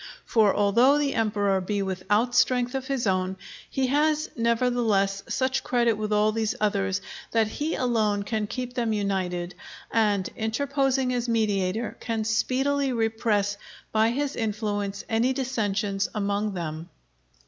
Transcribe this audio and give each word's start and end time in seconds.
For 0.25 0.51
although 0.51 0.97
the 0.97 1.13
Emperor 1.13 1.61
be 1.61 1.83
without 1.83 2.33
strength 2.33 2.73
of 2.73 2.87
his 2.87 3.05
own, 3.05 3.37
he 3.69 3.85
has 3.93 4.31
nevertheless 4.35 5.21
such 5.29 5.63
credit 5.63 5.93
with 5.93 6.11
all 6.11 6.31
these 6.31 6.55
others 6.59 7.01
that 7.29 7.47
he 7.47 7.75
alone 7.75 8.23
can 8.23 8.47
keep 8.47 8.73
them 8.73 8.93
united, 8.93 9.53
and, 9.91 10.27
interposing 10.35 11.13
as 11.13 11.29
mediator, 11.29 11.97
can 11.99 12.23
speedily 12.23 12.91
repress 12.91 13.57
by 13.91 14.09
his 14.09 14.35
influence 14.35 15.03
any 15.07 15.33
dissensions 15.33 16.09
among 16.15 16.55
them. 16.55 16.89